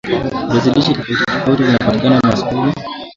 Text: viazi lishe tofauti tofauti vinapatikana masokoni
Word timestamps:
viazi 0.49 0.69
lishe 0.69 0.93
tofauti 0.93 1.23
tofauti 1.37 1.63
vinapatikana 1.63 2.19
masokoni 2.23 2.73